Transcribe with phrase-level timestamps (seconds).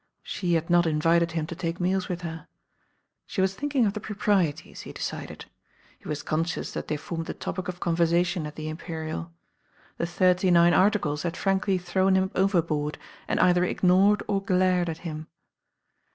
[0.23, 2.47] She had not invited him to take meals with her.
[3.27, 5.45] She was thinking of the proprieties, he decided.
[5.99, 9.31] He was conscious that they formed the topic of conversation at the Imperial.
[9.97, 14.97] The Thirty Nine Articles had frankly thrown him overboard, and either ignored or glared at
[15.05, 15.27] him.